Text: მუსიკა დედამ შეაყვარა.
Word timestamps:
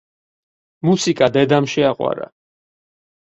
მუსიკა 0.89 1.27
დედამ 1.35 1.67
შეაყვარა. 1.73 2.27